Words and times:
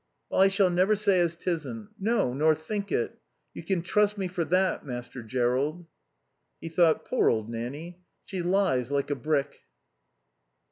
"Well, 0.31 0.41
I 0.41 0.47
shall 0.47 0.71
never 0.71 0.95
say 0.95 1.19
as 1.19 1.35
'tisn't. 1.35 1.89
No, 1.99 2.33
nor 2.33 2.55
think 2.55 2.91
it. 2.91 3.19
You 3.53 3.61
can 3.61 3.83
trust 3.83 4.17
me 4.17 4.27
for 4.27 4.43
that, 4.45 4.83
Master 4.83 5.21
Jerrold." 5.21 5.85
He 6.59 6.69
thought: 6.69 7.05
Poor 7.05 7.29
old 7.29 7.49
Nanny. 7.51 7.99
She 8.25 8.41
lies 8.41 8.89
like 8.91 9.11
a 9.11 9.15
brick. 9.15 9.59